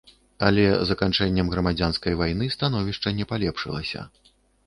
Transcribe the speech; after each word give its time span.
Але 0.45 0.63
заканчэннем 0.91 1.51
грамадзянскай 1.53 2.17
вайны 2.21 2.49
становішча 2.57 3.13
не 3.21 3.27
палепшылася. 3.35 4.07